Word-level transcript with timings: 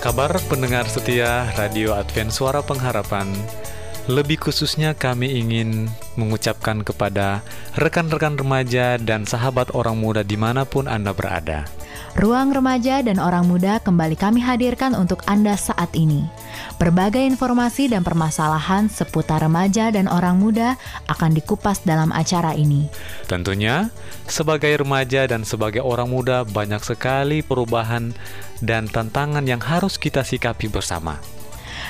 Kabar 0.00 0.32
pendengar 0.50 0.88
setia 0.90 1.46
Radio 1.54 1.94
Advent 1.94 2.34
Suara 2.34 2.64
Pengharapan? 2.64 3.30
Lebih 4.04 4.36
khususnya 4.36 4.92
kami 4.92 5.40
ingin 5.40 5.88
mengucapkan 6.20 6.84
kepada 6.84 7.40
rekan-rekan 7.80 8.36
remaja 8.36 9.00
dan 9.00 9.24
sahabat 9.24 9.72
orang 9.72 9.96
muda 9.96 10.20
di 10.20 10.36
mana 10.36 10.68
pun 10.68 10.84
Anda 10.84 11.16
berada. 11.16 11.64
Ruang 12.14 12.52
remaja 12.52 13.00
dan 13.00 13.16
orang 13.16 13.48
muda 13.48 13.80
kembali 13.80 14.14
kami 14.14 14.44
hadirkan 14.44 14.92
untuk 14.92 15.24
Anda 15.24 15.56
saat 15.56 15.90
ini. 15.96 16.28
Berbagai 16.76 17.24
informasi 17.24 17.90
dan 17.90 18.04
permasalahan 18.04 18.92
seputar 18.92 19.42
remaja 19.42 19.88
dan 19.88 20.06
orang 20.06 20.36
muda 20.36 20.76
akan 21.08 21.32
dikupas 21.32 21.82
dalam 21.82 22.12
acara 22.12 22.52
ini. 22.54 22.86
Tentunya, 23.24 23.88
sebagai 24.30 24.70
remaja 24.84 25.24
dan 25.26 25.48
sebagai 25.48 25.80
orang 25.80 26.12
muda 26.12 26.44
banyak 26.44 26.84
sekali 26.84 27.40
perubahan 27.40 28.12
dan 28.60 28.84
tantangan 28.84 29.48
yang 29.48 29.64
harus 29.64 29.96
kita 29.96 30.22
sikapi 30.22 30.70
bersama. 30.70 31.18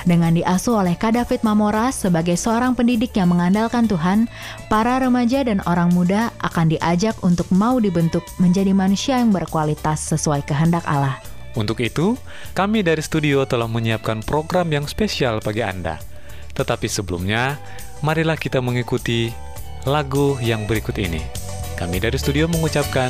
Dengan 0.05 0.37
diasuh 0.37 0.85
oleh 0.85 0.93
Kak 0.93 1.17
David 1.17 1.41
Mamora 1.41 1.89
sebagai 1.89 2.37
seorang 2.37 2.77
pendidik 2.77 3.17
yang 3.17 3.33
mengandalkan 3.33 3.89
Tuhan, 3.89 4.29
para 4.69 5.01
remaja 5.01 5.41
dan 5.41 5.65
orang 5.65 5.89
muda 5.97 6.29
akan 6.45 6.77
diajak 6.77 7.17
untuk 7.25 7.49
mau 7.49 7.81
dibentuk 7.81 8.21
menjadi 8.37 8.69
manusia 8.69 9.17
yang 9.17 9.33
berkualitas 9.33 10.13
sesuai 10.13 10.45
kehendak 10.45 10.85
Allah. 10.85 11.17
Untuk 11.57 11.81
itu, 11.81 12.13
kami 12.53 12.85
dari 12.85 13.01
studio 13.01 13.49
telah 13.49 13.65
menyiapkan 13.65 14.21
program 14.21 14.69
yang 14.69 14.85
spesial 14.85 15.41
bagi 15.41 15.65
Anda. 15.65 15.97
Tetapi 16.53 16.85
sebelumnya, 16.85 17.57
marilah 18.05 18.37
kita 18.37 18.61
mengikuti 18.61 19.33
lagu 19.89 20.37
yang 20.37 20.69
berikut 20.69 21.01
ini. 21.01 21.25
Kami 21.81 21.97
dari 21.97 22.21
studio 22.21 22.45
mengucapkan 22.45 23.09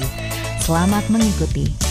Selamat 0.64 1.06
mengikuti. 1.14 1.85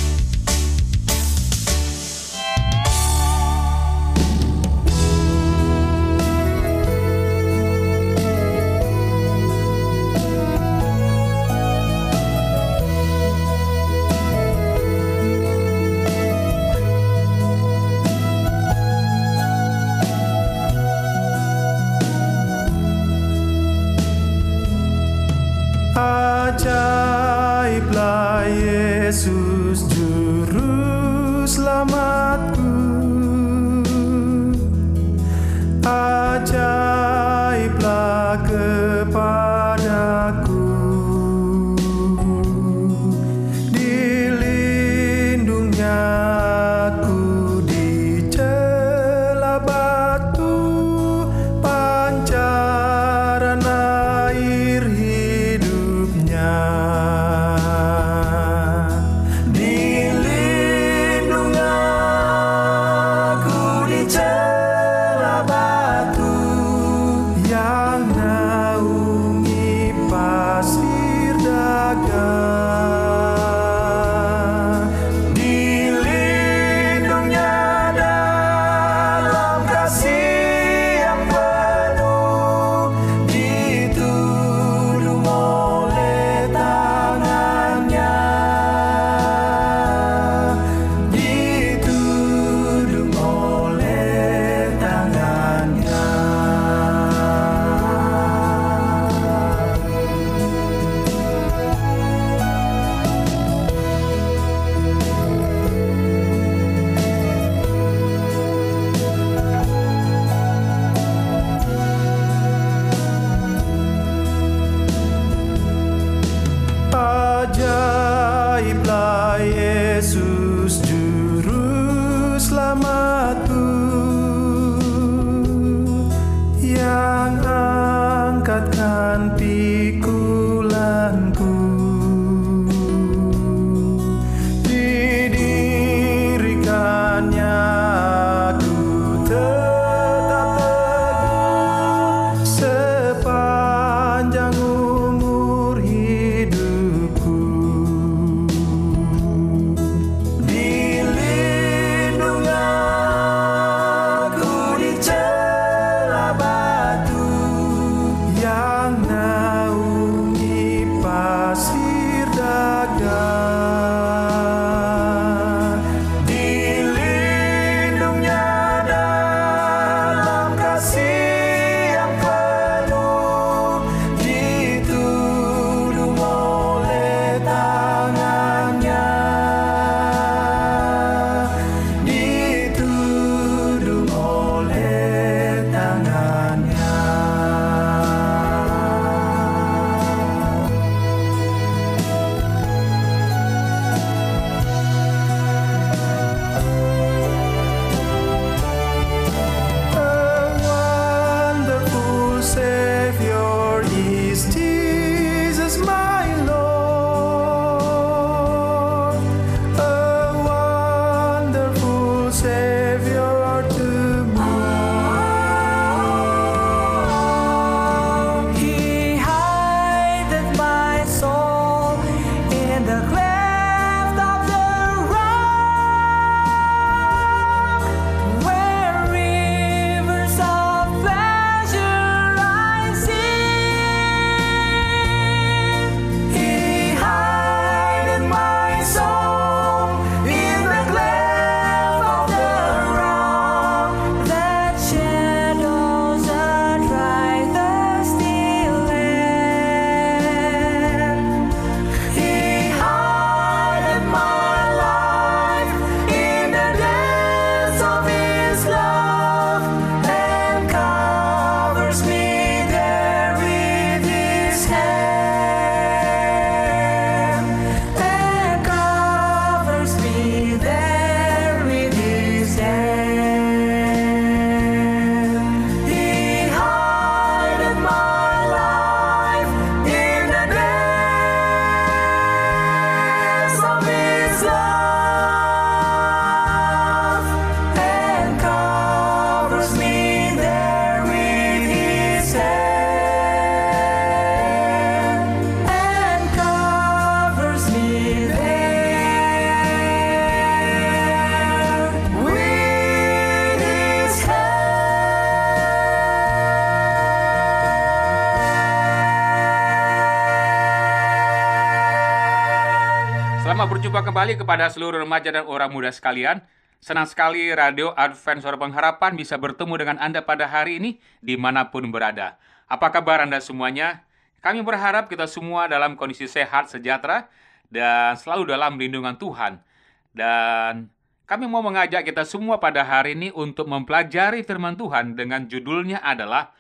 Kembali 314.05 314.37
kepada 314.37 314.69
seluruh 314.69 315.01
remaja 315.01 315.33
dan 315.33 315.49
orang 315.49 315.73
muda 315.73 315.89
sekalian. 315.89 316.45
Senang 316.77 317.09
sekali 317.09 317.49
Radio 317.57 317.97
Advent 317.97 318.45
Suara 318.45 318.61
Pengharapan 318.61 319.17
bisa 319.17 319.41
bertemu 319.41 319.81
dengan 319.81 319.97
Anda 319.97 320.21
pada 320.21 320.45
hari 320.45 320.77
ini 320.77 321.01
di 321.25 321.41
mana 321.41 321.73
pun 321.73 321.89
berada. 321.89 322.37
Apa 322.69 322.93
kabar 322.93 323.25
Anda 323.25 323.41
semuanya? 323.41 324.05
Kami 324.45 324.61
berharap 324.61 325.09
kita 325.09 325.25
semua 325.25 325.73
dalam 325.73 325.97
kondisi 325.97 326.29
sehat, 326.29 326.69
sejahtera, 326.69 327.33
dan 327.73 328.13
selalu 328.21 328.53
dalam 328.53 328.77
lindungan 328.77 329.17
Tuhan. 329.17 329.65
Dan 330.13 330.93
kami 331.25 331.49
mau 331.49 331.65
mengajak 331.65 332.05
kita 332.05 332.29
semua 332.29 332.61
pada 332.61 332.85
hari 332.85 333.17
ini 333.17 333.33
untuk 333.33 333.65
mempelajari 333.73 334.45
firman 334.45 334.77
Tuhan 334.77 335.17
dengan 335.17 335.49
judulnya 335.49 336.05
adalah 336.05 336.53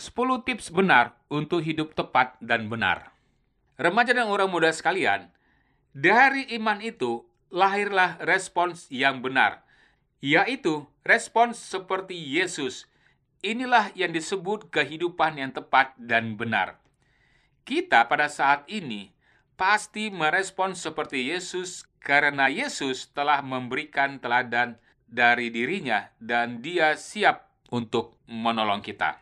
10 0.00 0.16
tips 0.40 0.72
benar 0.72 1.12
untuk 1.28 1.60
hidup 1.60 1.92
tepat 1.92 2.40
dan 2.40 2.72
benar. 2.72 3.12
Remaja 3.76 4.16
dan 4.16 4.32
orang 4.32 4.48
muda 4.48 4.72
sekalian, 4.72 5.28
dari 5.98 6.46
iman 6.54 6.78
itu 6.78 7.26
lahirlah 7.50 8.22
respons 8.22 8.86
yang 8.86 9.18
benar, 9.18 9.66
yaitu 10.22 10.86
respons 11.02 11.58
seperti 11.58 12.14
Yesus. 12.14 12.86
Inilah 13.42 13.90
yang 13.98 14.14
disebut 14.14 14.70
kehidupan 14.70 15.42
yang 15.42 15.50
tepat 15.50 15.94
dan 15.98 16.38
benar. 16.38 16.78
Kita 17.66 18.06
pada 18.06 18.30
saat 18.30 18.62
ini 18.70 19.10
pasti 19.58 20.10
merespons 20.10 20.78
seperti 20.78 21.34
Yesus 21.34 21.86
karena 21.98 22.46
Yesus 22.46 23.10
telah 23.10 23.42
memberikan 23.42 24.22
teladan 24.22 24.78
dari 25.06 25.50
dirinya 25.50 26.14
dan 26.22 26.62
dia 26.62 26.94
siap 26.94 27.50
untuk 27.74 28.14
menolong 28.30 28.82
kita. 28.82 29.18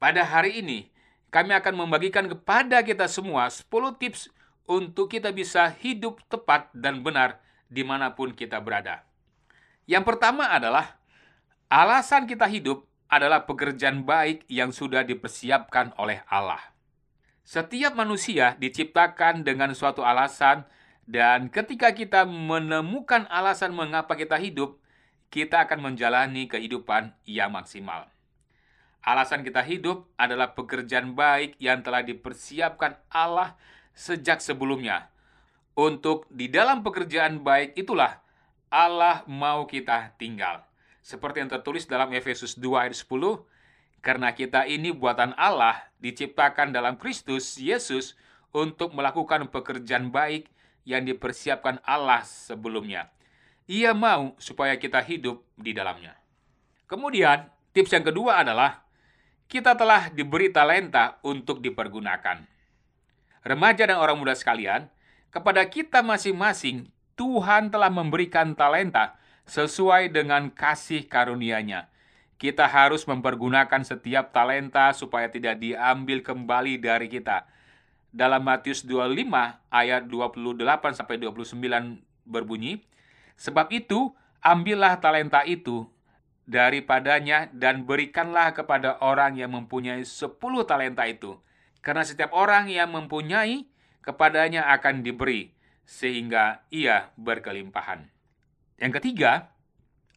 Pada 0.00 0.24
hari 0.24 0.60
ini, 0.60 0.88
kami 1.28 1.52
akan 1.52 1.84
membagikan 1.84 2.24
kepada 2.28 2.80
kita 2.80 3.08
semua 3.08 3.52
10 3.52 3.68
tips 4.00 4.32
untuk 4.68 5.08
kita 5.08 5.32
bisa 5.32 5.72
hidup 5.80 6.20
tepat 6.28 6.68
dan 6.76 7.00
benar 7.00 7.40
di 7.72 7.82
mana 7.82 8.12
pun 8.12 8.36
kita 8.36 8.60
berada. 8.60 9.02
Yang 9.88 10.04
pertama 10.14 10.52
adalah 10.52 11.00
alasan 11.72 12.28
kita 12.28 12.44
hidup 12.44 12.84
adalah 13.08 13.48
pekerjaan 13.48 14.04
baik 14.04 14.44
yang 14.52 14.68
sudah 14.68 15.00
dipersiapkan 15.02 15.96
oleh 15.96 16.20
Allah. 16.28 16.60
Setiap 17.48 17.96
manusia 17.96 18.60
diciptakan 18.60 19.40
dengan 19.40 19.72
suatu 19.72 20.04
alasan, 20.04 20.68
dan 21.08 21.48
ketika 21.48 21.96
kita 21.96 22.28
menemukan 22.28 23.24
alasan 23.32 23.72
mengapa 23.72 24.12
kita 24.12 24.36
hidup, 24.36 24.76
kita 25.32 25.64
akan 25.64 25.80
menjalani 25.92 26.44
kehidupan 26.44 27.16
yang 27.24 27.48
maksimal. 27.48 28.12
Alasan 29.00 29.40
kita 29.40 29.64
hidup 29.64 30.04
adalah 30.20 30.52
pekerjaan 30.52 31.16
baik 31.16 31.56
yang 31.56 31.80
telah 31.80 32.04
dipersiapkan 32.04 33.00
Allah 33.08 33.56
sejak 33.98 34.38
sebelumnya. 34.38 35.10
Untuk 35.74 36.30
di 36.30 36.46
dalam 36.46 36.86
pekerjaan 36.86 37.42
baik 37.42 37.74
itulah 37.74 38.22
Allah 38.70 39.26
mau 39.26 39.66
kita 39.66 40.14
tinggal. 40.14 40.62
Seperti 41.02 41.42
yang 41.42 41.50
tertulis 41.50 41.90
dalam 41.90 42.14
Efesus 42.14 42.54
2 42.54 42.86
ayat 42.86 42.94
10, 42.94 43.42
karena 43.98 44.30
kita 44.30 44.70
ini 44.70 44.94
buatan 44.94 45.34
Allah 45.34 45.90
diciptakan 45.98 46.70
dalam 46.70 46.94
Kristus 46.94 47.58
Yesus 47.58 48.14
untuk 48.54 48.94
melakukan 48.94 49.50
pekerjaan 49.50 50.14
baik 50.14 50.46
yang 50.86 51.02
dipersiapkan 51.02 51.82
Allah 51.82 52.22
sebelumnya. 52.22 53.10
Ia 53.68 53.92
mau 53.92 54.38
supaya 54.38 54.78
kita 54.78 55.02
hidup 55.04 55.42
di 55.58 55.74
dalamnya. 55.76 56.16
Kemudian, 56.88 57.50
tips 57.76 57.92
yang 57.92 58.06
kedua 58.06 58.40
adalah 58.40 58.88
kita 59.44 59.76
telah 59.76 60.08
diberi 60.08 60.48
talenta 60.48 61.20
untuk 61.24 61.60
dipergunakan 61.60 62.57
remaja 63.46 63.86
dan 63.86 63.98
orang 63.98 64.18
muda 64.18 64.34
sekalian, 64.34 64.88
kepada 65.28 65.62
kita 65.68 66.00
masing-masing 66.00 66.88
Tuhan 67.18 67.74
telah 67.74 67.90
memberikan 67.90 68.54
talenta 68.54 69.18
sesuai 69.48 70.14
dengan 70.14 70.54
kasih 70.54 71.10
karunia-Nya. 71.10 71.90
Kita 72.38 72.70
harus 72.70 73.02
mempergunakan 73.02 73.82
setiap 73.82 74.30
talenta 74.30 74.94
supaya 74.94 75.26
tidak 75.26 75.58
diambil 75.58 76.22
kembali 76.22 76.78
dari 76.78 77.10
kita. 77.10 77.50
Dalam 78.14 78.46
Matius 78.46 78.86
25 78.86 79.58
ayat 79.66 80.06
28 80.06 80.94
sampai 80.94 81.18
29 81.18 81.98
berbunyi, 82.22 82.86
"Sebab 83.34 83.74
itu, 83.74 84.14
ambillah 84.38 85.02
talenta 85.02 85.42
itu 85.42 85.90
daripadanya 86.46 87.50
dan 87.50 87.82
berikanlah 87.82 88.54
kepada 88.54 89.02
orang 89.02 89.34
yang 89.34 89.50
mempunyai 89.58 90.06
10 90.06 90.62
talenta 90.62 91.10
itu." 91.10 91.34
Karena 91.88 92.04
setiap 92.04 92.36
orang 92.36 92.68
yang 92.68 92.92
mempunyai, 92.92 93.64
kepadanya 94.04 94.68
akan 94.76 95.00
diberi, 95.00 95.56
sehingga 95.88 96.60
ia 96.68 97.08
berkelimpahan. 97.16 98.04
Yang 98.76 99.00
ketiga, 99.00 99.48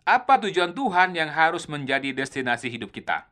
apa 0.03 0.35
tujuan 0.43 0.75
Tuhan 0.75 1.15
yang 1.15 1.31
harus 1.31 1.71
menjadi 1.71 2.11
destinasi 2.11 2.67
hidup 2.67 2.91
kita? 2.91 3.23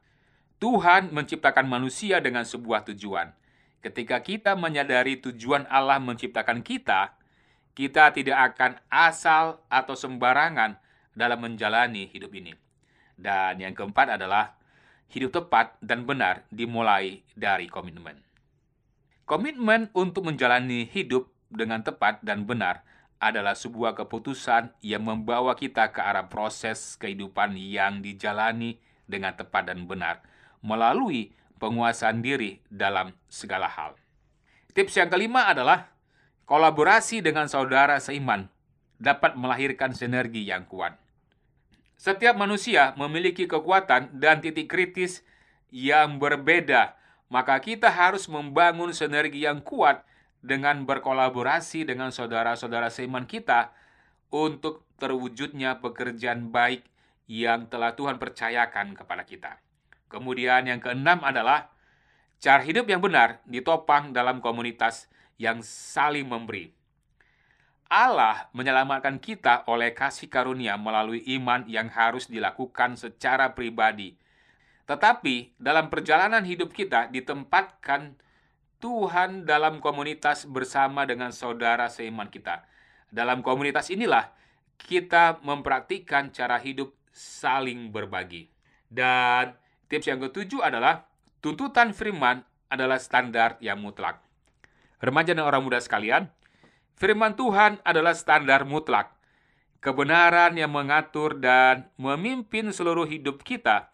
Tuhan 0.64 1.12
menciptakan 1.12 1.68
manusia 1.68 2.24
dengan 2.24 2.48
sebuah 2.48 2.88
tujuan. 2.88 3.36
Ketika 3.84 4.24
kita 4.24 4.56
menyadari 4.56 5.20
tujuan 5.20 5.68
Allah 5.68 6.00
menciptakan 6.00 6.64
kita, 6.64 7.20
kita 7.76 8.16
tidak 8.16 8.56
akan 8.56 8.80
asal 8.88 9.68
atau 9.68 10.00
sembarangan 10.00 10.80
dalam 11.12 11.44
menjalani 11.44 12.08
hidup 12.08 12.32
ini. 12.40 12.56
Dan 13.20 13.60
yang 13.60 13.76
keempat 13.76 14.16
adalah 14.16 14.56
hidup 15.12 15.36
tepat 15.44 15.76
dan 15.84 16.08
benar 16.08 16.48
dimulai 16.48 17.20
dari 17.36 17.68
komitmen. 17.68 18.29
Komitmen 19.30 19.94
untuk 19.94 20.26
menjalani 20.26 20.90
hidup 20.90 21.30
dengan 21.54 21.86
tepat 21.86 22.18
dan 22.26 22.50
benar 22.50 22.82
adalah 23.22 23.54
sebuah 23.54 23.94
keputusan 23.94 24.74
yang 24.82 25.06
membawa 25.06 25.54
kita 25.54 25.94
ke 25.94 26.02
arah 26.02 26.26
proses 26.34 26.98
kehidupan 26.98 27.54
yang 27.54 28.02
dijalani 28.02 28.82
dengan 29.06 29.38
tepat 29.38 29.70
dan 29.70 29.86
benar 29.86 30.26
melalui 30.66 31.30
penguasaan 31.62 32.26
diri 32.26 32.58
dalam 32.74 33.14
segala 33.30 33.70
hal. 33.70 33.94
Tips 34.74 34.98
yang 34.98 35.14
kelima 35.14 35.46
adalah 35.46 35.94
kolaborasi 36.50 37.22
dengan 37.22 37.46
saudara 37.46 38.02
seiman 38.02 38.50
dapat 38.98 39.38
melahirkan 39.38 39.94
sinergi 39.94 40.42
yang 40.42 40.66
kuat. 40.66 40.98
Setiap 42.02 42.34
manusia 42.34 42.98
memiliki 42.98 43.46
kekuatan 43.46 44.10
dan 44.18 44.42
titik 44.42 44.66
kritis 44.66 45.22
yang 45.70 46.18
berbeda, 46.18 46.98
maka 47.30 47.56
kita 47.62 47.88
harus 47.94 48.26
membangun 48.26 48.92
sinergi 48.92 49.46
yang 49.46 49.62
kuat 49.62 50.04
dengan 50.42 50.84
berkolaborasi 50.84 51.86
dengan 51.86 52.10
saudara-saudara 52.10 52.90
seiman 52.90 53.30
kita 53.30 53.72
untuk 54.34 54.86
terwujudnya 54.98 55.80
pekerjaan 55.80 56.50
baik 56.50 56.86
yang 57.30 57.70
telah 57.70 57.94
Tuhan 57.94 58.18
percayakan 58.18 58.98
kepada 58.98 59.24
kita. 59.24 59.62
Kemudian 60.10 60.66
yang 60.66 60.82
keenam 60.82 61.22
adalah 61.22 61.70
cara 62.42 62.66
hidup 62.66 62.90
yang 62.90 63.00
benar 63.00 63.46
ditopang 63.46 64.10
dalam 64.10 64.42
komunitas 64.42 65.06
yang 65.38 65.62
saling 65.62 66.26
memberi. 66.26 66.74
Allah 67.90 68.50
menyelamatkan 68.54 69.18
kita 69.18 69.66
oleh 69.66 69.98
kasih 69.98 70.30
karunia 70.30 70.78
melalui 70.78 71.26
iman 71.38 71.66
yang 71.66 71.90
harus 71.90 72.30
dilakukan 72.30 72.98
secara 72.98 73.58
pribadi. 73.58 74.14
Tetapi 74.90 75.62
dalam 75.62 75.94
perjalanan 75.94 76.42
hidup 76.42 76.74
kita 76.74 77.14
ditempatkan 77.14 78.18
Tuhan 78.82 79.46
dalam 79.46 79.78
komunitas 79.78 80.50
bersama 80.50 81.06
dengan 81.06 81.30
saudara 81.30 81.86
seiman 81.94 82.26
kita. 82.34 82.66
Dalam 83.14 83.46
komunitas 83.46 83.94
inilah 83.94 84.34
kita 84.82 85.38
mempraktikkan 85.46 86.34
cara 86.34 86.58
hidup 86.58 86.96
saling 87.14 87.94
berbagi. 87.94 88.50
Dan 88.90 89.54
tips 89.86 90.10
yang 90.10 90.18
ketujuh 90.18 90.66
adalah 90.66 91.06
tuntutan 91.38 91.94
firman 91.94 92.42
adalah 92.74 92.98
standar 92.98 93.62
yang 93.62 93.78
mutlak. 93.78 94.26
Remaja 94.98 95.38
dan 95.38 95.46
orang 95.46 95.62
muda 95.62 95.78
sekalian, 95.78 96.32
Firman 97.00 97.32
Tuhan 97.40 97.80
adalah 97.88 98.12
standar 98.12 98.68
mutlak. 98.68 99.16
Kebenaran 99.80 100.60
yang 100.60 100.68
mengatur 100.68 101.40
dan 101.40 101.88
memimpin 101.96 102.76
seluruh 102.76 103.08
hidup 103.08 103.40
kita. 103.48 103.88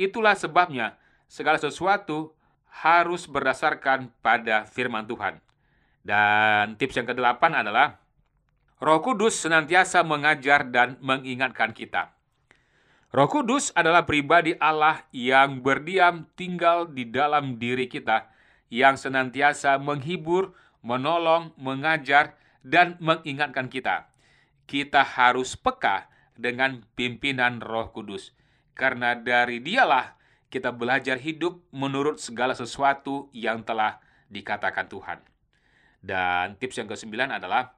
Itulah 0.00 0.32
sebabnya 0.32 0.96
segala 1.28 1.60
sesuatu 1.60 2.32
harus 2.72 3.28
berdasarkan 3.28 4.08
pada 4.24 4.64
firman 4.64 5.04
Tuhan. 5.04 5.44
Dan 6.00 6.80
tips 6.80 6.96
yang 6.96 7.04
kedelapan 7.04 7.60
adalah 7.60 8.00
Roh 8.80 9.04
Kudus 9.04 9.36
senantiasa 9.36 10.00
mengajar 10.00 10.64
dan 10.72 10.96
mengingatkan 11.04 11.76
kita. 11.76 12.16
Roh 13.12 13.28
Kudus 13.28 13.76
adalah 13.76 14.08
pribadi 14.08 14.56
Allah 14.56 15.04
yang 15.12 15.60
berdiam 15.60 16.24
tinggal 16.32 16.88
di 16.88 17.04
dalam 17.04 17.60
diri 17.60 17.84
kita, 17.84 18.32
yang 18.72 18.96
senantiasa 18.96 19.76
menghibur, 19.76 20.56
menolong, 20.80 21.52
mengajar, 21.60 22.40
dan 22.64 22.96
mengingatkan 23.04 23.68
kita. 23.68 24.08
Kita 24.64 25.04
harus 25.04 25.60
peka 25.60 26.08
dengan 26.40 26.80
pimpinan 26.96 27.60
Roh 27.60 27.92
Kudus, 27.92 28.32
karena 28.80 29.12
dari 29.12 29.60
Dialah 29.60 30.16
kita 30.48 30.72
belajar 30.72 31.20
hidup 31.20 31.60
menurut 31.68 32.16
segala 32.16 32.56
sesuatu 32.56 33.28
yang 33.36 33.60
telah 33.60 34.00
dikatakan 34.32 34.88
Tuhan. 34.88 35.20
Dan 36.00 36.56
tips 36.56 36.80
yang 36.80 36.88
kesembilan 36.88 37.36
adalah 37.36 37.76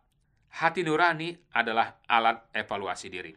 hati 0.63 0.87
nurani 0.87 1.35
adalah 1.51 1.99
alat 2.07 2.47
evaluasi 2.55 3.11
diri. 3.11 3.35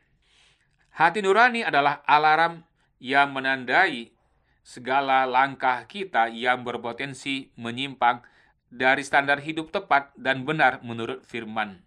Hati 0.93 1.25
nurani 1.25 1.65
adalah 1.65 2.05
alarm 2.05 2.61
yang 3.01 3.33
menandai 3.33 4.13
segala 4.61 5.25
langkah 5.25 5.83
kita 5.89 6.29
yang 6.29 6.61
berpotensi 6.61 7.49
menyimpang 7.57 8.21
dari 8.69 9.03
standar 9.03 9.41
hidup 9.41 9.73
tepat 9.73 10.13
dan 10.15 10.47
benar 10.47 10.79
menurut 10.85 11.25
firman. 11.25 11.81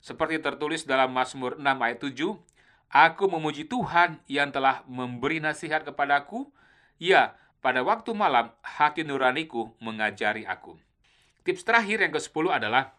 Seperti 0.00 0.38
tertulis 0.38 0.86
dalam 0.86 1.10
Mazmur 1.10 1.58
6 1.58 1.66
ayat 1.66 1.98
7, 1.98 2.14
Aku 2.90 3.26
memuji 3.26 3.66
Tuhan 3.66 4.22
yang 4.30 4.54
telah 4.54 4.86
memberi 4.86 5.42
nasihat 5.42 5.82
kepadaku. 5.82 6.48
Ya, 6.96 7.34
pada 7.60 7.82
waktu 7.82 8.14
malam 8.14 8.54
hati 8.62 9.02
nuraniku 9.02 9.74
mengajari 9.82 10.46
aku. 10.46 10.78
Tips 11.42 11.66
terakhir 11.66 12.02
yang 12.02 12.14
ke-10 12.14 12.46
adalah 12.50 12.94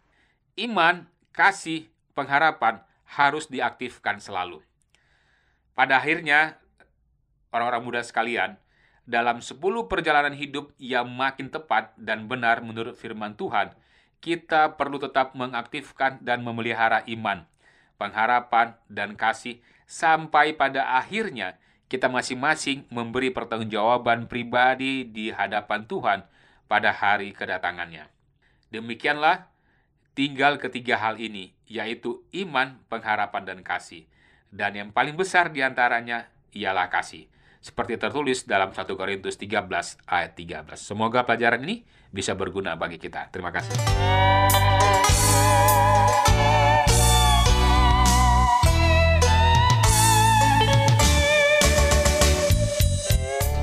iman, 0.60 1.08
kasih, 1.32 1.88
pengharapan 2.12 2.84
harus 3.08 3.48
diaktifkan 3.48 4.20
selalu. 4.20 4.60
Pada 5.72 6.01
akhirnya, 6.01 6.60
orang-orang 7.53 7.84
muda 7.84 8.01
sekalian, 8.03 8.60
dalam 9.08 9.39
10 9.39 9.56
perjalanan 9.88 10.36
hidup 10.36 10.75
yang 10.75 11.08
makin 11.08 11.48
tepat 11.48 11.96
dan 11.96 12.27
benar 12.27 12.60
menurut 12.60 13.00
firman 13.00 13.39
Tuhan, 13.39 13.72
kita 14.20 14.75
perlu 14.75 15.00
tetap 15.00 15.32
mengaktifkan 15.38 16.20
dan 16.20 16.44
memelihara 16.44 17.06
iman, 17.08 17.48
pengharapan, 17.96 18.75
dan 18.91 19.15
kasih 19.15 19.62
sampai 19.88 20.53
pada 20.53 21.00
akhirnya 21.00 21.56
kita 21.88 22.12
masing-masing 22.12 22.84
memberi 22.91 23.32
pertanggungjawaban 23.32 24.27
pribadi 24.27 25.08
di 25.08 25.32
hadapan 25.32 25.88
Tuhan 25.88 26.20
pada 26.67 26.91
hari 26.91 27.32
kedatangannya. 27.32 28.12
Demikianlah 28.67 29.48
tinggal 30.12 30.60
ketiga 30.60 31.00
hal 31.00 31.15
ini, 31.15 31.56
yaitu 31.63 32.27
iman, 32.36 32.84
pengharapan, 32.91 33.48
dan 33.48 33.60
kasih. 33.63 34.03
Dan 34.51 34.75
yang 34.75 34.89
paling 34.91 35.15
besar 35.15 35.48
di 35.56 35.63
antaranya 35.63 36.27
ialah 36.51 36.91
kasih. 36.91 37.32
Seperti 37.63 37.96
tertulis 37.96 38.44
dalam 38.44 38.75
1 38.75 38.84
Korintus 39.00 39.39
13 39.39 39.63
ayat 40.08 40.32
13. 40.36 40.75
Semoga 40.75 41.24
pelajaran 41.24 41.63
ini 41.63 41.88
bisa 42.12 42.36
berguna 42.36 42.75
bagi 42.75 43.00
kita. 43.00 43.32
Terima 43.32 43.51
kasih. 43.56 43.75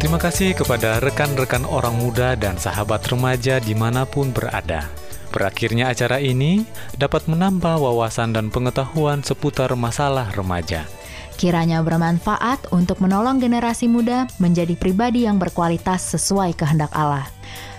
Terima 0.04 0.20
kasih 0.20 0.52
kepada 0.52 1.00
rekan-rekan 1.00 1.64
orang 1.64 1.96
muda 1.96 2.36
dan 2.36 2.60
sahabat 2.60 3.08
remaja 3.08 3.56
di 3.56 3.72
mana 3.72 4.04
pun 4.04 4.28
berada. 4.36 4.84
Berakhirnya 5.32 5.88
acara 5.88 6.20
ini 6.20 6.68
dapat 7.00 7.24
menambah 7.24 7.80
wawasan 7.80 8.36
dan 8.36 8.52
pengetahuan 8.52 9.24
seputar 9.24 9.72
masalah 9.72 10.28
remaja. 10.36 10.84
Kiranya 11.40 11.80
bermanfaat 11.80 12.68
untuk 12.68 13.00
menolong 13.00 13.40
generasi 13.40 13.88
muda 13.88 14.28
menjadi 14.36 14.76
pribadi 14.76 15.24
yang 15.24 15.40
berkualitas 15.40 16.04
sesuai 16.12 16.52
kehendak 16.52 16.92
Allah. 16.92 17.24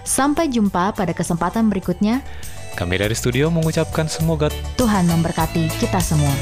Sampai 0.02 0.50
jumpa 0.50 0.98
pada 0.98 1.14
kesempatan 1.14 1.70
berikutnya. 1.70 2.26
Kami 2.74 3.06
dari 3.06 3.14
studio 3.14 3.54
mengucapkan 3.54 4.10
semoga 4.10 4.50
Tuhan 4.82 5.06
memberkati 5.14 5.70
kita 5.78 6.02
semua. 6.02 6.34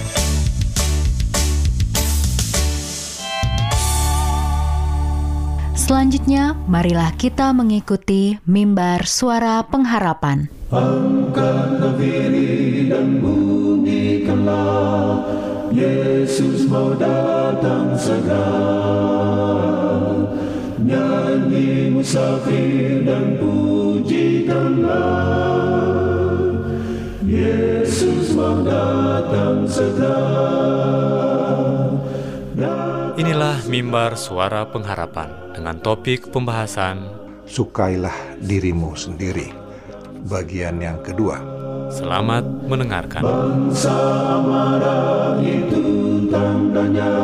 Selanjutnya, 5.84 6.56
marilah 6.64 7.12
kita 7.20 7.52
mengikuti 7.52 8.40
mimbar 8.48 9.04
suara 9.04 9.68
pengharapan. 9.68 10.48
Angkat 10.72 11.84
nafiri 11.84 12.88
dan 12.88 13.20
bunyikanlah, 13.20 15.28
Yesus 15.76 16.72
mau 16.72 16.96
datang 16.96 18.00
segera. 18.00 18.64
Nyanyi 20.80 21.92
musafir 21.92 23.04
dan 23.04 23.36
pujikanlah, 23.44 24.88
Yesus 27.28 28.32
mau 28.32 28.64
datang 28.64 29.68
segera. 29.68 31.33
Inilah 33.24 33.64
mimbar 33.72 34.20
suara 34.20 34.68
pengharapan 34.68 35.56
dengan 35.56 35.80
topik 35.80 36.28
pembahasan 36.28 37.08
Sukailah 37.48 38.36
dirimu 38.44 39.00
sendiri. 39.00 39.48
Bagian 40.28 40.84
yang 40.84 41.00
kedua. 41.00 41.40
Selamat 41.88 42.44
mendengarkan. 42.68 43.24
Bangsa 43.24 43.96
marah 44.44 45.40
itu 45.40 45.80
tandanya 46.28 47.16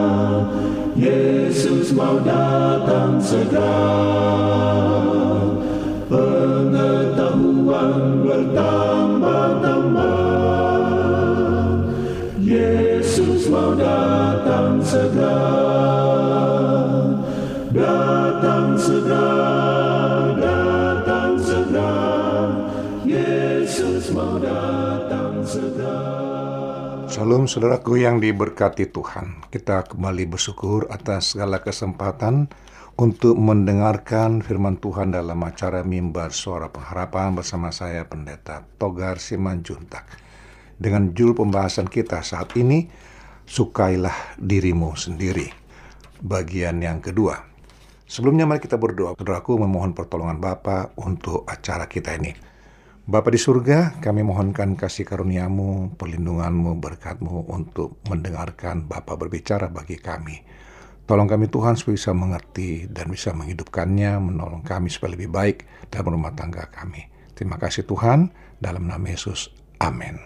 Yesus 0.95 1.91
mau 1.91 2.15
datang 2.23 3.19
segera 3.19 3.91
Pengetahuan 6.07 8.23
bertambah-tambah 8.23 10.15
Yesus 12.39 13.51
mau 13.51 13.75
datang 13.75 14.08
Salam 27.19 27.51
saudaraku 27.51 27.99
yang 27.99 28.23
diberkati 28.23 28.95
Tuhan. 28.95 29.43
Kita 29.51 29.83
kembali 29.83 30.23
bersyukur 30.23 30.87
atas 30.87 31.35
segala 31.35 31.59
kesempatan 31.59 32.47
untuk 32.95 33.35
mendengarkan 33.35 34.39
firman 34.39 34.79
Tuhan 34.79 35.11
dalam 35.11 35.35
acara 35.43 35.83
mimbar 35.83 36.31
suara 36.31 36.71
pengharapan 36.71 37.35
bersama 37.35 37.75
saya 37.75 38.07
Pendeta 38.07 38.63
Togar 38.79 39.19
Simanjuntak. 39.19 40.07
Dengan 40.79 41.11
judul 41.11 41.43
pembahasan 41.43 41.91
kita 41.91 42.23
saat 42.23 42.55
ini, 42.55 42.87
Sukailah 43.43 44.39
dirimu 44.39 44.95
sendiri. 44.95 45.51
Bagian 46.23 46.79
yang 46.79 47.03
kedua. 47.03 47.35
Sebelumnya 48.07 48.47
mari 48.47 48.63
kita 48.63 48.79
berdoa. 48.79 49.19
Saudaraku 49.19 49.59
memohon 49.59 49.91
pertolongan 49.91 50.39
Bapa 50.39 50.95
untuk 50.95 51.43
acara 51.51 51.83
kita 51.83 52.15
ini. 52.15 52.48
Bapa 53.09 53.33
di 53.33 53.41
surga, 53.41 53.97
kami 54.05 54.21
mohonkan 54.21 54.77
kasih 54.77 55.01
karuniamu, 55.01 55.97
perlindunganmu, 55.97 56.77
berkatmu 56.77 57.49
untuk 57.49 57.97
mendengarkan 58.05 58.85
Bapa 58.85 59.17
berbicara 59.17 59.65
bagi 59.65 59.97
kami. 59.97 60.37
Tolong 61.09 61.25
kami 61.25 61.49
Tuhan 61.49 61.73
supaya 61.73 61.97
bisa 61.97 62.13
mengerti 62.13 62.85
dan 62.85 63.09
bisa 63.09 63.33
menghidupkannya, 63.33 64.21
menolong 64.21 64.61
kami 64.61 64.93
supaya 64.93 65.17
lebih 65.17 65.33
baik 65.33 65.65
dalam 65.89 66.21
rumah 66.21 66.37
tangga 66.37 66.69
kami. 66.69 67.09
Terima 67.33 67.57
kasih 67.57 67.89
Tuhan, 67.89 68.29
dalam 68.61 68.85
nama 68.85 69.01
Yesus. 69.09 69.49
Amin. 69.81 70.21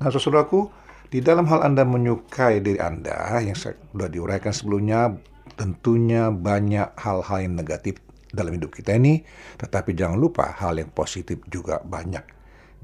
Nah, 0.00 0.08
saudaraku, 0.08 0.72
di 1.12 1.20
dalam 1.20 1.44
hal 1.44 1.60
Anda 1.60 1.84
menyukai 1.84 2.64
diri 2.64 2.80
Anda, 2.80 3.36
yang 3.44 3.52
sudah 3.52 4.08
diuraikan 4.08 4.56
sebelumnya, 4.56 5.12
tentunya 5.60 6.32
banyak 6.32 6.96
hal-hal 6.96 7.38
yang 7.44 7.52
negatif 7.60 8.00
dalam 8.36 8.52
hidup 8.52 8.70
kita 8.76 8.92
ini, 9.00 9.24
tetapi 9.56 9.96
jangan 9.96 10.20
lupa 10.20 10.52
hal 10.60 10.76
yang 10.76 10.92
positif 10.92 11.40
juga 11.48 11.80
banyak. 11.80 12.22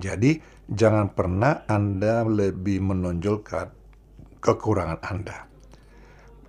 Jadi, 0.01 0.41
jangan 0.73 1.13
pernah 1.13 1.69
Anda 1.69 2.25
lebih 2.25 2.81
menonjolkan 2.81 3.69
kekurangan 4.41 5.01
Anda. 5.05 5.45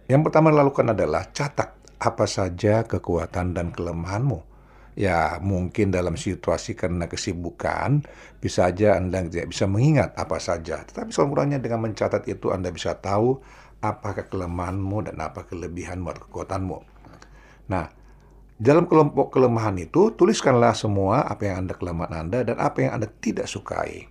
Yang 0.08 0.22
pertama 0.32 0.56
lakukan 0.56 0.96
adalah 0.96 1.28
catat 1.36 1.76
apa 2.00 2.26
saja 2.28 2.84
kekuatan 2.84 3.56
dan 3.56 3.72
kelemahanmu. 3.72 4.52
Ya, 4.94 5.42
mungkin 5.42 5.90
dalam 5.90 6.14
situasi 6.14 6.78
karena 6.78 7.10
kesibukan, 7.10 8.06
bisa 8.38 8.70
aja 8.70 8.94
Anda 8.94 9.26
tidak 9.26 9.50
bisa 9.50 9.66
mengingat 9.66 10.14
apa 10.14 10.38
saja. 10.38 10.86
Tetapi 10.86 11.10
sekurang-kurangnya 11.10 11.58
dengan 11.58 11.90
mencatat 11.90 12.30
itu 12.30 12.54
Anda 12.54 12.70
bisa 12.70 12.94
tahu 13.02 13.42
apa 13.82 14.16
kelemahanmu 14.16 15.10
dan 15.10 15.18
apa 15.20 15.50
kelebihanmu 15.50 16.08
atau 16.14 16.24
kekuatanmu. 16.30 16.78
Nah, 17.74 17.90
dalam 18.64 18.88
kelompok 18.88 19.36
kelemahan 19.36 19.76
itu, 19.76 20.16
tuliskanlah 20.16 20.72
semua 20.72 21.28
apa 21.28 21.52
yang 21.52 21.68
Anda 21.68 21.76
kelemahan 21.76 22.14
Anda 22.16 22.40
dan 22.48 22.56
apa 22.64 22.80
yang 22.80 22.96
Anda 22.96 23.12
tidak 23.20 23.52
sukai. 23.52 24.08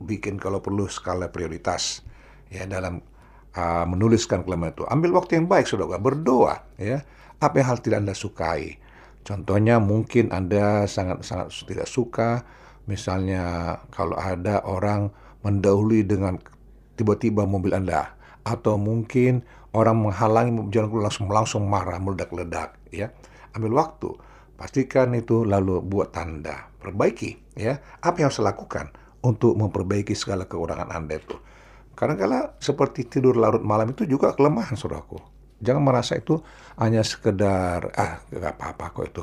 Bikin 0.00 0.40
kalau 0.40 0.64
perlu 0.64 0.88
skala 0.88 1.28
prioritas 1.28 2.00
ya 2.48 2.64
dalam 2.64 3.04
uh, 3.52 3.84
menuliskan 3.84 4.40
kelemahan 4.40 4.72
itu. 4.72 4.88
Ambil 4.88 5.12
waktu 5.12 5.36
yang 5.36 5.52
baik, 5.52 5.68
saudara, 5.68 6.00
berdoa 6.00 6.64
ya. 6.80 7.04
Apa 7.44 7.60
yang 7.60 7.76
hal 7.76 7.78
tidak 7.84 8.00
Anda 8.00 8.16
sukai. 8.16 8.80
Contohnya 9.20 9.76
mungkin 9.76 10.32
Anda 10.32 10.88
sangat-sangat 10.88 11.52
tidak 11.68 11.88
suka 11.88 12.48
misalnya 12.88 13.76
kalau 13.92 14.16
ada 14.16 14.64
orang 14.64 15.12
mendahului 15.44 16.08
dengan 16.08 16.40
tiba-tiba 16.96 17.44
mobil 17.44 17.76
Anda 17.76 18.16
atau 18.48 18.80
mungkin 18.80 19.44
orang 19.76 20.08
menghalangi 20.08 20.72
jalan 20.72 21.04
langsung 21.04 21.28
langsung 21.28 21.62
marah 21.68 22.00
meledak-ledak 22.00 22.80
ya 22.90 23.12
ambil 23.56 23.80
waktu 23.80 24.10
pastikan 24.54 25.16
itu 25.16 25.42
lalu 25.48 25.80
buat 25.80 26.12
tanda 26.12 26.68
perbaiki 26.80 27.56
ya 27.56 27.80
apa 28.00 28.16
yang 28.20 28.28
harus 28.28 28.44
lakukan 28.44 28.92
untuk 29.20 29.56
memperbaiki 29.56 30.16
segala 30.16 30.48
kekurangan 30.48 30.88
Anda 30.92 31.20
itu. 31.20 31.36
Kadang-kala 31.92 32.56
seperti 32.56 33.04
tidur 33.04 33.36
larut 33.36 33.60
malam 33.60 33.92
itu 33.92 34.08
juga 34.08 34.32
kelemahan 34.32 34.72
saudaraku. 34.76 35.20
Jangan 35.60 35.82
merasa 35.84 36.16
itu 36.16 36.40
hanya 36.80 37.04
sekedar 37.04 37.92
ah 37.92 38.24
nggak 38.32 38.56
apa-apa 38.56 38.84
kok 38.96 39.04
itu 39.04 39.22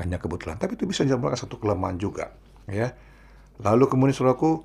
hanya 0.00 0.16
kebetulan. 0.16 0.56
Tapi 0.56 0.80
itu 0.80 0.88
bisa 0.88 1.04
merupakan 1.04 1.36
satu 1.36 1.60
kelemahan 1.60 2.00
juga, 2.00 2.32
ya. 2.64 2.96
Lalu 3.60 3.84
kemudian 3.92 4.16
saudaraku 4.16 4.64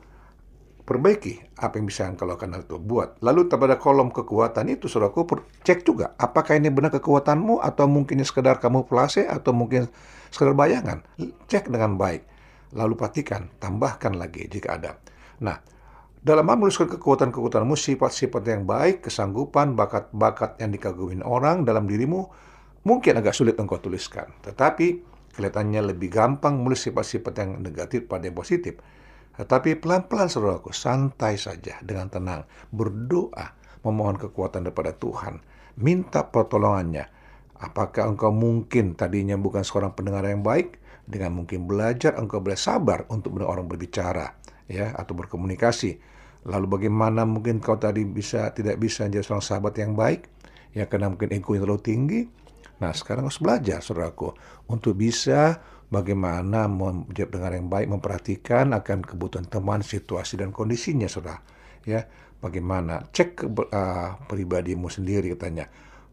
perbaiki 0.82 1.62
apa 1.62 1.78
yang 1.78 1.86
bisa 1.88 2.10
engkau 2.10 2.26
lakukan 2.26 2.62
itu 2.62 2.78
buat. 2.82 3.22
Lalu 3.22 3.48
pada 3.48 3.78
kolom 3.78 4.10
kekuatan 4.10 4.68
itu 4.74 4.90
saudaraku 4.90 5.46
cek 5.62 5.86
juga 5.86 6.18
apakah 6.18 6.58
ini 6.58 6.74
benar 6.74 6.92
kekuatanmu 6.92 7.62
atau 7.62 7.86
mungkin 7.86 8.20
sekedar 8.26 8.58
kamu 8.58 8.90
pelase 8.90 9.30
atau 9.30 9.54
mungkin 9.54 9.88
sekedar 10.34 10.58
bayangan. 10.58 11.06
Cek 11.48 11.70
dengan 11.70 11.96
baik. 11.96 12.26
Lalu 12.72 12.94
perhatikan, 12.96 13.52
tambahkan 13.60 14.16
lagi 14.16 14.48
jika 14.48 14.80
ada. 14.80 14.96
Nah, 15.44 15.60
dalam 16.22 16.48
hal 16.48 16.72
kekuatan-kekuatanmu, 16.72 17.76
sifat-sifat 17.76 18.44
yang 18.46 18.64
baik, 18.64 19.04
kesanggupan, 19.10 19.74
bakat-bakat 19.74 20.62
yang 20.62 20.72
dikagumi 20.72 21.20
orang 21.26 21.66
dalam 21.66 21.90
dirimu, 21.90 22.30
mungkin 22.88 23.20
agak 23.20 23.34
sulit 23.36 23.58
engkau 23.60 23.82
tuliskan. 23.82 24.30
Tetapi, 24.46 25.02
kelihatannya 25.36 25.92
lebih 25.92 26.14
gampang 26.14 26.62
menulis 26.62 26.86
sifat-sifat 26.86 27.34
yang 27.42 27.50
negatif 27.60 28.06
pada 28.06 28.30
yang 28.30 28.38
positif. 28.38 28.78
Tetapi 29.42 29.82
pelan-pelan 29.82 30.30
saudaraku, 30.30 30.70
santai 30.70 31.42
saja 31.42 31.82
dengan 31.82 32.14
tenang, 32.14 32.46
berdoa, 32.70 33.58
memohon 33.82 34.22
kekuatan 34.22 34.70
daripada 34.70 34.94
Tuhan, 34.94 35.42
minta 35.82 36.30
pertolongannya. 36.30 37.10
Apakah 37.58 38.06
engkau 38.14 38.30
mungkin 38.30 38.94
tadinya 38.94 39.34
bukan 39.38 39.66
seorang 39.66 39.98
pendengar 39.98 40.30
yang 40.30 40.46
baik, 40.46 40.78
dengan 41.10 41.34
mungkin 41.34 41.66
belajar 41.66 42.14
engkau 42.22 42.38
boleh 42.38 42.58
sabar 42.58 43.10
untuk 43.10 43.34
orang 43.42 43.66
berbicara 43.66 44.38
ya 44.70 44.94
atau 44.94 45.18
berkomunikasi 45.18 45.98
Lalu 46.42 46.66
bagaimana 46.80 47.22
mungkin 47.22 47.62
kau 47.62 47.78
tadi 47.78 48.02
bisa 48.02 48.50
tidak 48.58 48.82
bisa 48.82 49.06
menjadi 49.06 49.26
seorang 49.30 49.46
sahabat 49.46 49.74
yang 49.78 49.94
baik? 49.94 50.26
Ya 50.74 50.90
karena 50.90 51.14
mungkin 51.14 51.30
ego 51.30 51.54
yang 51.54 51.70
terlalu 51.70 51.84
tinggi. 51.86 52.22
Nah 52.82 52.90
sekarang 52.98 53.30
harus 53.30 53.38
belajar 53.38 53.86
saudaraku 53.86 54.34
untuk 54.66 54.98
bisa 54.98 55.62
bagaimana 55.92 56.66
menjadi 56.72 57.28
dengar 57.28 57.52
yang 57.54 57.68
baik, 57.68 57.92
memperhatikan 57.92 58.72
akan 58.72 59.04
kebutuhan 59.04 59.46
teman, 59.46 59.84
situasi 59.84 60.40
dan 60.40 60.56
kondisinya 60.56 61.06
saudara. 61.12 61.44
Ya 61.84 62.08
bagaimana 62.42 63.12
cek 63.12 63.46
uh, 63.46 64.18
pribadimu 64.26 64.88
sendiri 64.88 65.36
katanya. 65.36 65.68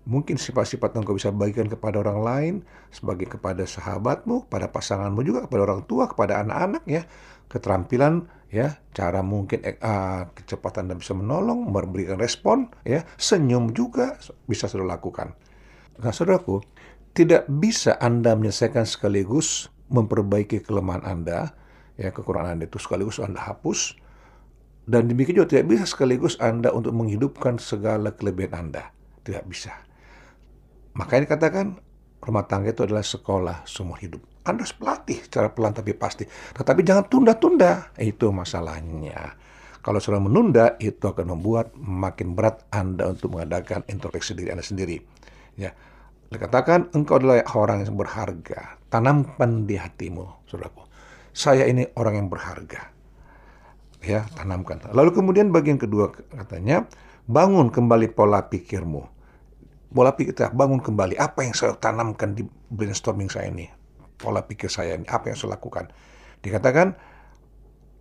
Mungkin 0.08 0.40
sifat-sifat 0.40 0.96
yang 0.96 1.04
kau 1.04 1.12
bisa 1.12 1.28
bagikan 1.28 1.68
kepada 1.68 2.00
orang 2.00 2.20
lain, 2.24 2.54
sebagai 2.88 3.28
kepada 3.28 3.68
sahabatmu, 3.68 4.48
pada 4.48 4.72
pasanganmu 4.72 5.20
juga, 5.20 5.44
kepada 5.44 5.68
orang 5.68 5.84
tua, 5.84 6.08
kepada 6.08 6.40
anak-anak 6.40 6.82
ya. 6.88 7.04
Keterampilan 7.48 8.24
ya 8.48 8.80
cara 8.96 9.20
mungkin 9.20 9.60
uh, 9.60 10.24
kecepatan 10.32 10.88
dan 10.88 10.96
bisa 10.96 11.12
menolong 11.12 11.68
memberikan 11.68 12.16
respon 12.16 12.72
ya 12.80 13.04
senyum 13.20 13.76
juga 13.76 14.16
bisa 14.48 14.64
sudah 14.64 14.88
lakukan 14.88 15.36
nah 16.00 16.08
saudaraku 16.08 16.64
tidak 17.12 17.48
bisa 17.48 17.96
anda 18.00 18.34
menyelesaikan 18.34 18.84
sekaligus 18.84 19.72
memperbaiki 19.88 20.64
kelemahan 20.64 21.04
anda 21.04 21.56
ya 21.96 22.12
kekurangan 22.12 22.58
anda 22.58 22.64
itu 22.68 22.78
sekaligus 22.80 23.18
anda 23.22 23.40
hapus 23.40 23.96
dan 24.88 25.08
demikian 25.08 25.44
juga 25.44 25.58
tidak 25.58 25.66
bisa 25.72 25.84
sekaligus 25.84 26.36
anda 26.40 26.72
untuk 26.72 26.96
menghidupkan 26.96 27.60
segala 27.60 28.12
kelebihan 28.14 28.68
anda 28.68 28.92
tidak 29.24 29.44
bisa 29.48 29.72
makanya 30.94 31.30
dikatakan 31.32 31.80
rumah 32.24 32.44
tangga 32.44 32.72
itu 32.72 32.84
adalah 32.84 33.04
sekolah 33.04 33.64
seumur 33.64 33.98
hidup 34.00 34.22
anda 34.48 34.64
harus 34.64 34.72
pelatih 34.72 35.20
secara 35.20 35.52
pelan 35.52 35.76
tapi 35.76 35.92
pasti. 35.92 36.24
Tetapi 36.24 36.80
jangan 36.80 37.04
tunda-tunda. 37.04 37.92
Itu 38.00 38.32
masalahnya. 38.32 39.36
Kalau 39.84 40.00
sudah 40.00 40.18
menunda, 40.18 40.80
itu 40.80 41.04
akan 41.04 41.36
membuat 41.36 41.76
makin 41.76 42.32
berat 42.32 42.64
Anda 42.72 43.12
untuk 43.12 43.36
mengadakan 43.36 43.84
introspeksi 43.86 44.32
diri 44.34 44.50
Anda 44.52 44.64
sendiri. 44.64 45.00
Ya, 45.54 45.76
dikatakan 46.28 46.92
engkau 46.92 47.20
adalah 47.20 47.44
orang 47.56 47.84
yang 47.84 47.96
berharga. 47.96 48.80
Tanamkan 48.88 49.68
di 49.68 49.76
hatimu, 49.76 50.48
saudaraku. 50.48 50.84
Saya 51.36 51.68
ini 51.68 51.84
orang 51.96 52.24
yang 52.24 52.28
berharga. 52.32 52.92
Ya, 54.00 54.24
tanamkan. 54.38 54.80
Lalu 54.94 55.10
kemudian 55.12 55.50
bagian 55.50 55.76
kedua 55.76 56.12
katanya, 56.12 56.86
bangun 57.28 57.68
kembali 57.68 58.14
pola 58.14 58.46
pikirmu. 58.46 59.02
Pola 59.88 60.12
pikir 60.12 60.36
kita 60.36 60.52
bangun 60.52 60.80
kembali. 60.84 61.16
Apa 61.16 61.48
yang 61.48 61.56
saya 61.56 61.76
tanamkan 61.76 62.36
di 62.36 62.44
brainstorming 62.68 63.32
saya 63.32 63.48
ini? 63.48 63.78
pola 64.18 64.42
pikir 64.42 64.66
saya 64.68 64.98
ini, 64.98 65.06
apa 65.06 65.30
yang 65.30 65.38
saya 65.38 65.54
lakukan. 65.54 65.88
Dikatakan 66.42 66.98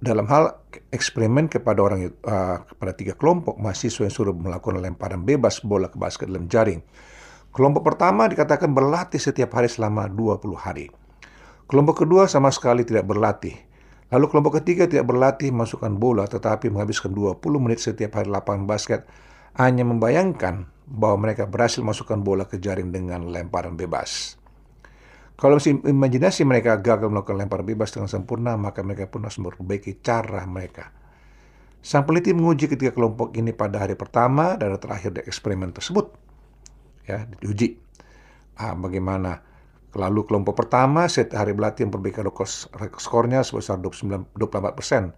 dalam 0.01 0.25
hal 0.29 0.57
eksperimen 0.93 1.49
kepada 1.49 1.79
orang 1.81 2.09
uh, 2.25 2.61
kepada 2.65 2.91
tiga 2.97 3.13
kelompok 3.17 3.57
mahasiswa 3.57 4.05
yang 4.05 4.13
suruh 4.13 4.33
melakukan 4.33 4.81
lemparan 4.81 5.25
bebas 5.25 5.61
bola 5.61 5.87
ke 5.87 5.97
basket 5.97 6.27
dalam 6.27 6.49
jaring. 6.49 6.81
Kelompok 7.51 7.83
pertama 7.83 8.27
dikatakan 8.29 8.71
berlatih 8.71 9.19
setiap 9.19 9.55
hari 9.57 9.67
selama 9.71 10.07
20 10.11 10.55
hari. 10.55 10.91
Kelompok 11.67 12.07
kedua 12.07 12.31
sama 12.31 12.47
sekali 12.53 12.87
tidak 12.87 13.07
berlatih. 13.07 13.55
Lalu 14.07 14.25
kelompok 14.31 14.63
ketiga 14.63 14.87
tidak 14.87 15.11
berlatih 15.11 15.51
masukkan 15.51 15.91
bola 15.91 16.23
tetapi 16.23 16.71
menghabiskan 16.71 17.11
20 17.11 17.43
menit 17.59 17.83
setiap 17.83 18.15
hari 18.15 18.31
lapangan 18.31 18.63
basket 18.63 19.03
hanya 19.59 19.83
membayangkan 19.83 20.69
bahwa 20.87 21.27
mereka 21.27 21.43
berhasil 21.43 21.83
masukkan 21.83 22.15
bola 22.23 22.47
ke 22.47 22.55
jaring 22.55 22.95
dengan 22.95 23.27
lemparan 23.27 23.75
bebas. 23.75 24.39
Kalau 25.37 25.61
imajinasi 25.61 26.47
mereka 26.47 26.81
gagal 26.81 27.13
melakukan 27.13 27.37
lempar 27.37 27.61
bebas 27.61 27.93
dengan 27.93 28.09
sempurna, 28.09 28.57
maka 28.57 28.81
mereka 28.81 29.05
pun 29.05 29.21
harus 29.21 29.37
memperbaiki 29.37 30.01
cara 30.01 30.41
mereka. 30.49 30.89
Sang 31.83 32.09
peneliti 32.09 32.33
menguji 32.33 32.65
ketiga 32.65 32.89
kelompok 32.89 33.37
ini 33.37 33.53
pada 33.53 33.85
hari 33.85 33.93
pertama 33.93 34.57
dan 34.57 34.73
terakhir 34.81 35.13
dari 35.13 35.29
eksperimen 35.29 35.77
tersebut. 35.77 36.09
Ya, 37.07 37.23
diuji. 37.39 37.79
Ah, 38.59 38.75
bagaimana? 38.75 39.47
Lalu 39.95 40.27
kelompok 40.27 40.59
pertama 40.59 41.07
setiap 41.07 41.39
hari 41.39 41.55
berlatih 41.55 41.87
memperbaiki 41.87 42.21
skornya 42.99 43.41
sebesar 43.41 43.79
29, 43.79 44.27
24 44.35 44.77
persen. 44.77 45.15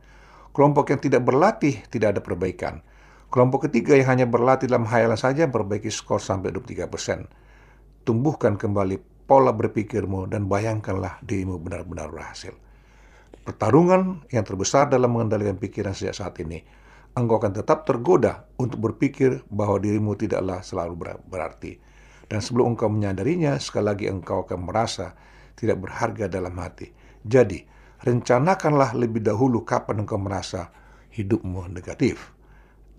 Kelompok 0.53 0.93
yang 0.93 1.01
tidak 1.01 1.25
berlatih 1.25 1.81
tidak 1.89 2.15
ada 2.15 2.21
perbaikan. 2.21 2.85
Kelompok 3.29 3.69
ketiga 3.69 3.97
yang 3.97 4.09
hanya 4.17 4.25
berlatih 4.29 4.69
dalam 4.69 4.85
hayalan 4.85 5.17
saja 5.17 5.45
memperbaiki 5.49 5.89
skor 5.89 6.21
sampai 6.21 6.53
23 6.53 6.89
persen. 6.89 7.25
Tumbuhkan 8.05 8.57
kembali 8.57 9.25
pola 9.29 9.53
berpikirmu 9.53 10.25
dan 10.29 10.49
bayangkanlah 10.49 11.21
dirimu 11.21 11.61
benar-benar 11.61 12.09
berhasil. 12.09 12.53
Pertarungan 13.45 14.25
yang 14.33 14.41
terbesar 14.41 14.89
dalam 14.89 15.13
mengendalikan 15.13 15.57
pikiran 15.61 15.93
sejak 15.93 16.17
saat 16.17 16.37
ini, 16.41 16.65
engkau 17.25 17.39
akan 17.39 17.53
tetap 17.55 17.83
tergoda 17.83 18.47
untuk 18.55 18.91
berpikir 18.91 19.43
bahwa 19.51 19.79
dirimu 19.79 20.15
tidaklah 20.15 20.63
selalu 20.63 21.19
berarti. 21.27 21.79
Dan 22.29 22.39
sebelum 22.39 22.77
engkau 22.77 22.87
menyadarinya, 22.87 23.57
sekali 23.57 23.85
lagi 23.89 24.05
engkau 24.05 24.45
akan 24.45 24.69
merasa 24.69 25.17
tidak 25.57 25.81
berharga 25.81 26.29
dalam 26.29 26.53
hati. 26.61 26.93
Jadi, 27.25 27.65
rencanakanlah 28.05 28.95
lebih 28.95 29.25
dahulu 29.25 29.65
kapan 29.65 30.05
engkau 30.05 30.21
merasa 30.21 30.71
hidupmu 31.11 31.67
negatif. 31.73 32.31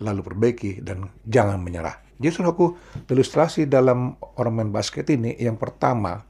Lalu 0.01 0.21
perbaiki 0.25 0.71
dan 0.81 1.13
jangan 1.25 1.61
menyerah. 1.61 2.11
Jadi 2.21 2.45
aku 2.45 2.77
ilustrasi 3.09 3.65
dalam 3.65 4.13
orang 4.37 4.53
main 4.53 4.71
basket 4.73 5.09
ini 5.09 5.41
yang 5.41 5.57
pertama 5.57 6.21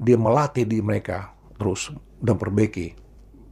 dia 0.00 0.16
melatih 0.16 0.64
di 0.64 0.80
mereka 0.80 1.36
terus 1.60 1.92
dan 2.16 2.40
perbaiki 2.40 2.96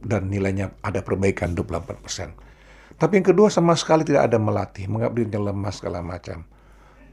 dan 0.01 0.25
nilainya 0.25 0.73
ada 0.81 1.05
perbaikan 1.05 1.53
28%. 1.53 2.52
Tapi 2.97 3.19
yang 3.19 3.27
kedua 3.27 3.47
sama 3.49 3.73
sekali 3.73 4.05
tidak 4.05 4.31
ada 4.31 4.37
melatih, 4.37 4.87
menganggap 4.87 5.13
dirinya 5.17 5.41
lemah 5.51 5.73
segala 5.73 5.99
macam. 5.99 6.45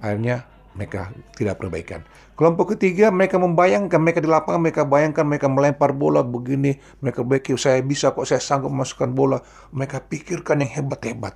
Akhirnya 0.01 0.47
mereka 0.77 1.11
tidak 1.35 1.59
perbaikan. 1.59 2.07
Kelompok 2.39 2.77
ketiga 2.77 3.11
mereka 3.11 3.37
membayangkan, 3.37 3.99
mereka 4.01 4.23
di 4.23 4.31
lapangan 4.31 4.61
mereka 4.63 4.83
bayangkan 4.87 5.25
mereka 5.27 5.47
melempar 5.51 5.91
bola 5.93 6.23
begini, 6.23 6.79
mereka 7.03 7.27
perbaiki, 7.27 7.59
saya 7.59 7.83
bisa 7.83 8.15
kok 8.15 8.25
saya 8.25 8.39
sanggup 8.39 8.71
memasukkan 8.71 9.11
bola. 9.13 9.43
Mereka 9.75 10.07
pikirkan 10.07 10.63
yang 10.63 10.73
hebat-hebat. 10.81 11.35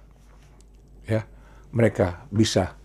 Ya, 1.04 1.28
mereka 1.74 2.24
bisa 2.32 2.78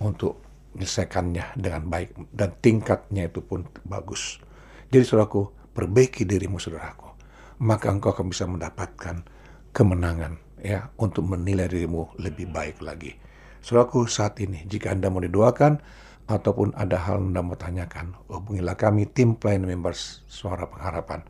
untuk 0.00 0.40
menyelesaikannya 0.74 1.54
dengan 1.58 1.82
baik 1.86 2.34
dan 2.34 2.50
tingkatnya 2.58 3.30
itu 3.30 3.42
pun 3.42 3.66
bagus. 3.86 4.42
Jadi 4.90 5.04
saudaraku, 5.06 5.74
perbaiki 5.74 6.22
dirimu 6.26 6.58
saudaraku. 6.58 7.14
Maka 7.62 7.90
engkau 7.90 8.10
akan 8.10 8.26
bisa 8.30 8.46
mendapatkan 8.50 9.22
kemenangan 9.70 10.43
ya 10.64 10.88
untuk 10.96 11.28
menilai 11.28 11.68
dirimu 11.68 12.16
lebih 12.16 12.48
baik 12.48 12.80
lagi. 12.80 13.12
Saudaraku, 13.60 14.08
saat 14.08 14.40
ini 14.40 14.64
jika 14.64 14.96
Anda 14.96 15.12
mau 15.12 15.20
didoakan 15.20 15.76
ataupun 16.24 16.72
ada 16.72 16.96
hal 16.96 17.20
Anda 17.20 17.44
mau 17.44 17.52
tanyakan, 17.52 18.16
hubungilah 18.32 18.74
kami 18.80 19.04
tim 19.04 19.36
pelayanan 19.36 19.76
members 19.76 20.24
Suara 20.24 20.64
Pengharapan. 20.64 21.20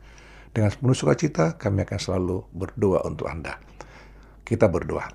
Dengan 0.55 0.71
penuh 0.71 0.95
sukacita 0.95 1.59
kami 1.59 1.83
akan 1.83 1.99
selalu 1.99 2.47
berdoa 2.55 3.03
untuk 3.03 3.27
Anda. 3.27 3.59
Kita 4.47 4.71
berdoa. 4.71 5.11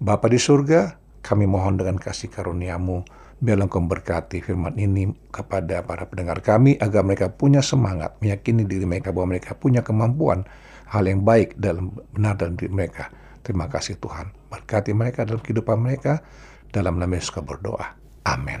Bapa 0.00 0.32
di 0.32 0.40
surga, 0.40 0.96
kami 1.20 1.44
mohon 1.44 1.76
dengan 1.76 2.00
kasih 2.00 2.32
karuniamu, 2.32 3.04
biarlah 3.42 3.68
engkau 3.68 3.84
berkati 3.84 4.40
firman 4.40 4.80
ini 4.80 5.12
kepada 5.28 5.84
para 5.84 6.08
pendengar 6.08 6.40
kami, 6.40 6.80
agar 6.80 7.04
mereka 7.04 7.28
punya 7.28 7.60
semangat, 7.60 8.16
meyakini 8.24 8.64
diri 8.64 8.88
mereka 8.88 9.12
bahwa 9.12 9.36
mereka 9.36 9.52
punya 9.52 9.84
kemampuan, 9.84 10.48
hal 10.88 11.04
yang 11.04 11.20
baik 11.20 11.58
dalam 11.60 11.92
benar 12.16 12.40
dalam 12.40 12.56
diri 12.56 12.72
mereka. 12.72 13.12
Terima 13.48 13.64
kasih 13.64 13.96
Tuhan. 13.96 14.28
Berkati 14.52 14.92
mereka 14.92 15.24
dalam 15.24 15.40
kehidupan 15.40 15.80
mereka. 15.80 16.20
Dalam 16.68 17.00
nama 17.00 17.16
Yesus 17.16 17.32
berdoa. 17.40 17.96
Amin. 18.28 18.60